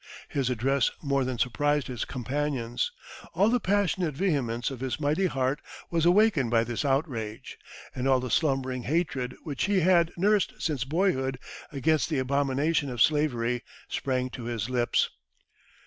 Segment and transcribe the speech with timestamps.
[0.29, 2.91] His address more than surprised his companions.
[3.35, 7.59] All the passionate vehemence of his mighty heart was awakened by this outrage,
[7.93, 11.37] and all the slumbering hatred which he had nursed since boyhood
[11.71, 15.11] against the abominations of slavery sprang to his lips.